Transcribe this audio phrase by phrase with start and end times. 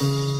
[0.00, 0.39] Mm-hmm.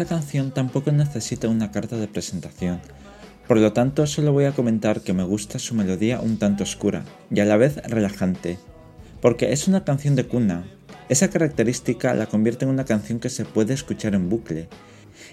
[0.00, 2.80] Esta canción tampoco necesita una carta de presentación,
[3.46, 7.04] por lo tanto solo voy a comentar que me gusta su melodía un tanto oscura
[7.30, 8.56] y a la vez relajante,
[9.20, 10.64] porque es una canción de cuna.
[11.10, 14.70] Esa característica la convierte en una canción que se puede escuchar en bucle,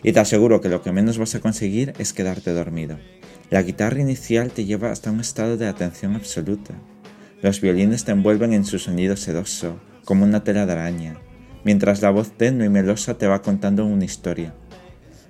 [0.04, 2.98] y te aseguro que lo que menos vas a conseguir es quedarte dormido.
[3.50, 6.74] La guitarra inicial te lleva hasta un estado de atención absoluta.
[7.42, 11.16] Los violines te envuelven en su sonido sedoso, como una tela de araña,
[11.63, 14.53] mientras la voz tenue y melosa te va contando una historia.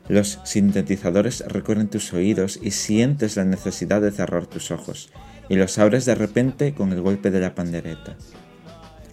[0.08, 5.10] Los sintetizadores recorren tus oídos y sientes la necesidad de cerrar tus ojos,
[5.50, 8.16] y los abres de repente con el golpe de la pandereta.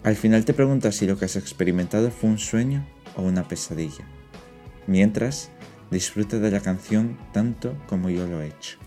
[0.03, 2.85] Al final te preguntas si lo que has experimentado fue un sueño
[3.17, 4.05] o una pesadilla.
[4.87, 5.49] Mientras,
[5.89, 8.77] disfruta de la canción tanto como yo lo he hecho.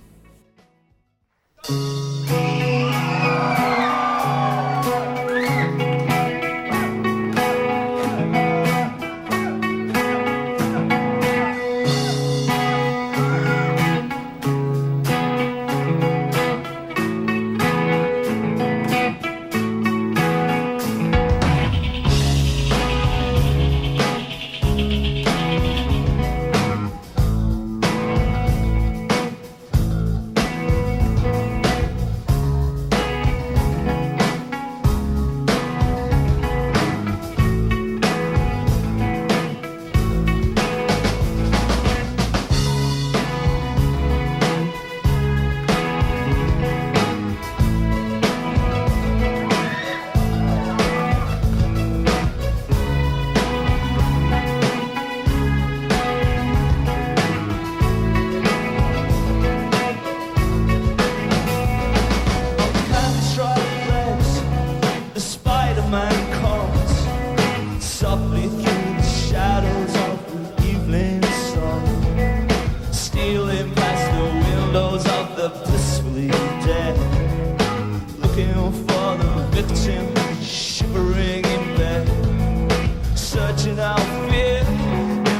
[83.48, 84.00] searching out
[84.30, 84.62] fear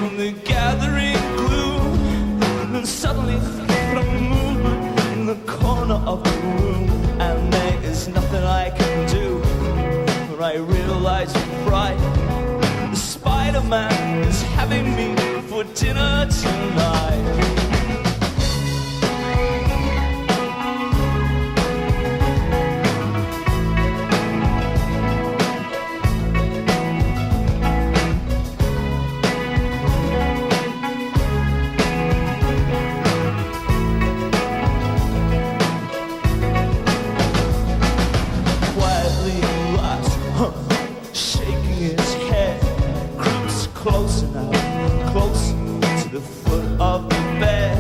[0.08, 2.42] in the gathering gloom.
[2.42, 6.88] And then suddenly a movement in the corner of the room,
[7.20, 9.38] and there is nothing I can do.
[10.30, 11.98] For I realize with fright,
[12.90, 17.67] the Spider-Man is having me for dinner tonight.
[43.88, 45.54] closer now, closer
[46.02, 47.78] to the foot of the bed,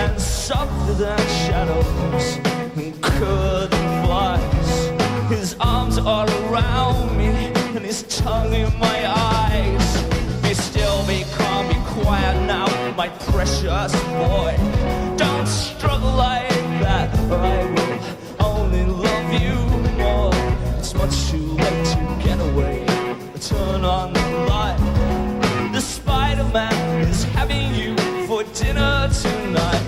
[0.00, 2.36] and softer than shadows
[2.76, 4.68] and curling flies.
[5.30, 7.28] His arms are around me,
[7.74, 9.88] and his tongue in my eyes.
[10.42, 13.92] Be still, be calm, be quiet now, my precious
[14.24, 14.52] boy.
[15.16, 17.10] Don't struggle like that.
[29.22, 29.82] tonight.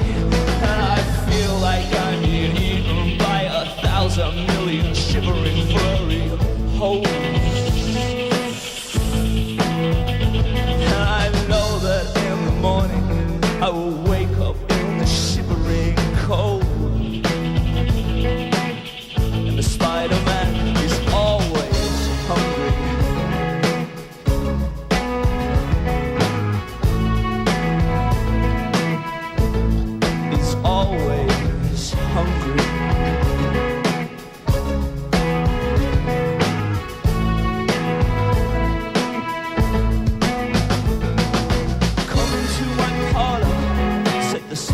[0.63, 5.73] I feel like I'm being eaten by a thousand million shivering